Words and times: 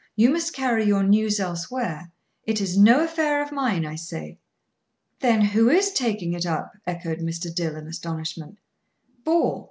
You 0.15 0.31
must 0.31 0.53
carry 0.55 0.83
your 0.85 1.03
news 1.03 1.39
elsewhere. 1.39 2.11
It 2.47 2.59
is 2.59 2.75
no 2.75 3.03
affair 3.03 3.39
of 3.43 3.51
mine, 3.51 3.85
I 3.85 3.93
say." 3.93 4.39
"Then 5.19 5.41
who 5.41 5.69
is 5.69 5.91
taking 5.93 6.33
it 6.33 6.43
up?" 6.43 6.71
echoed 6.87 7.19
Mr. 7.19 7.53
Dill, 7.53 7.75
in 7.75 7.85
astonishment. 7.85 8.57
"Ball. 9.23 9.59